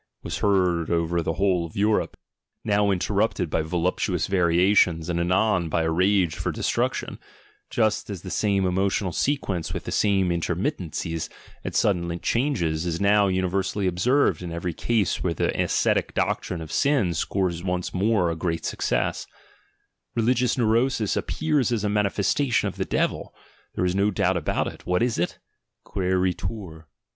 was 0.23 0.39
heard 0.39 0.89
over 0.89 1.21
the 1.21 1.33
whole 1.33 1.63
of 1.63 1.75
Europe, 1.75 2.17
now 2.63 2.89
interrupted 2.89 3.51
by 3.51 3.61
voluptuous 3.61 4.25
variations 4.25 5.09
and 5.09 5.19
anon 5.19 5.69
by 5.69 5.83
a 5.83 5.91
rage 5.91 6.33
for 6.33 6.51
destruction, 6.51 7.19
just 7.69 8.09
as 8.09 8.23
the 8.23 8.31
same 8.31 8.65
emotional 8.65 9.11
sequence 9.11 9.75
with 9.75 9.83
the 9.83 9.91
same 9.91 10.31
intermittencies 10.31 11.29
and 11.63 11.75
sudden 11.75 12.19
changes 12.19 12.83
is 12.87 12.99
now 12.99 13.27
uni 13.27 13.47
versally 13.47 13.87
observed 13.87 14.41
in 14.41 14.51
every 14.51 14.73
case 14.73 15.21
where 15.23 15.35
the 15.35 15.55
ascetic 15.61 16.15
doc 16.15 16.41
trine 16.41 16.61
of 16.61 16.71
sin 16.71 17.13
scores 17.13 17.63
once 17.63 17.93
more 17.93 18.31
a 18.31 18.35
great 18.35 18.65
success 18.65 19.27
(religious 20.15 20.57
neurosis 20.57 21.15
appears 21.15 21.71
as 21.71 21.83
a 21.83 21.89
manifestation 21.89 22.67
of 22.67 22.77
the 22.77 22.85
devil, 22.85 23.35
there 23.75 23.85
is 23.85 23.93
no 23.93 24.09
doubt 24.09 24.35
of 24.35 24.47
it. 24.65 24.83
What 24.83 25.03
is 25.03 25.19
it? 25.19 25.37
Quceritur) 25.85 26.87